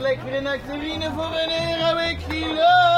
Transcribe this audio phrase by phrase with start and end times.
[0.00, 2.97] lek mir nach zevine vor en ere we kilo eh.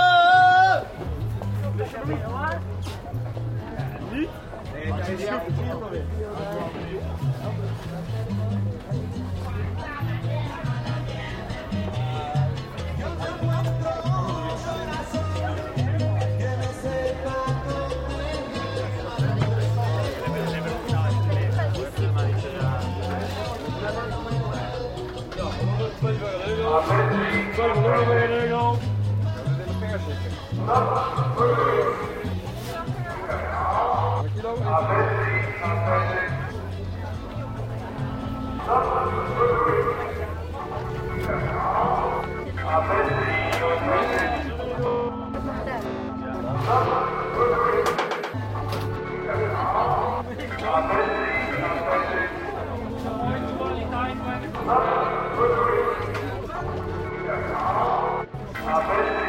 [27.60, 28.56] There you go.
[28.58, 28.80] angle.
[29.66, 31.69] The parachute.
[58.70, 59.19] Thank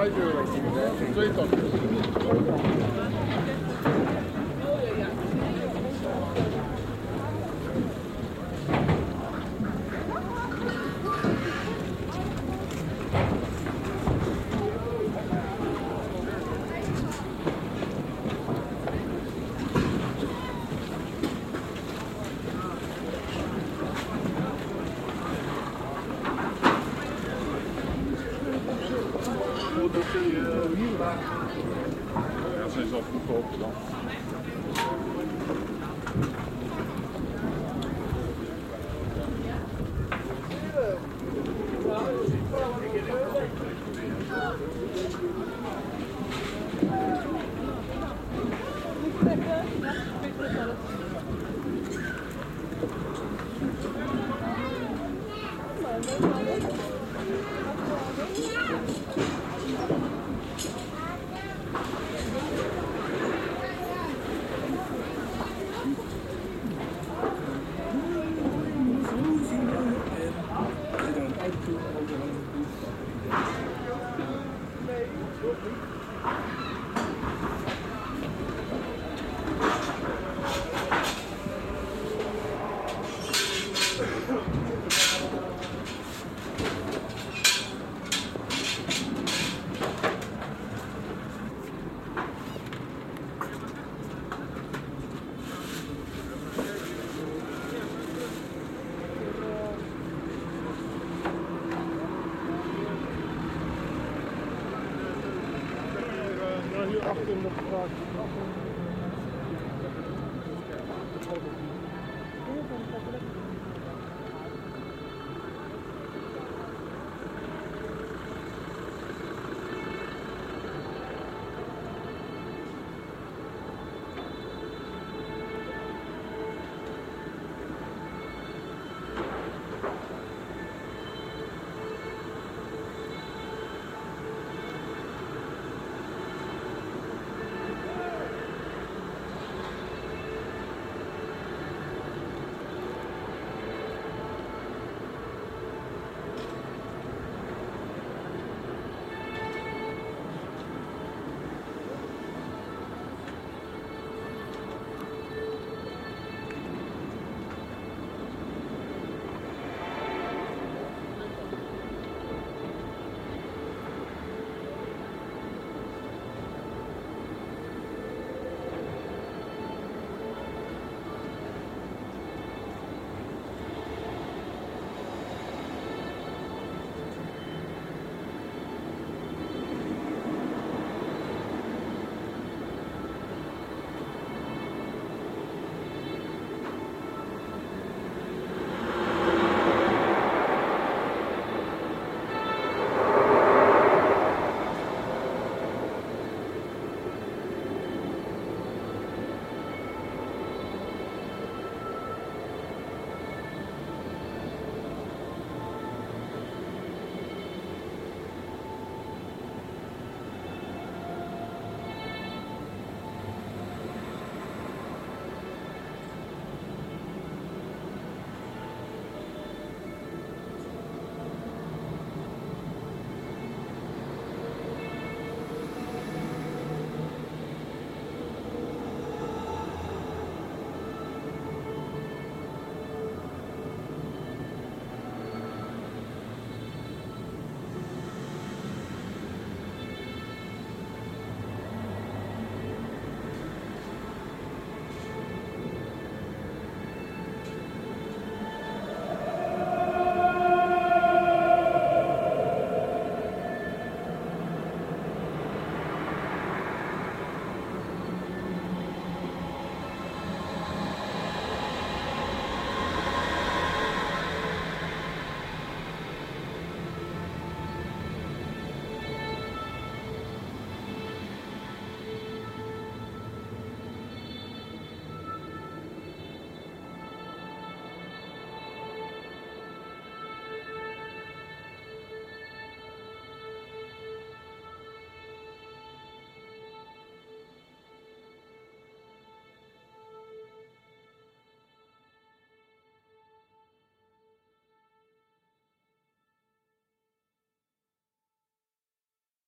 [0.00, 3.19] 36で、いと。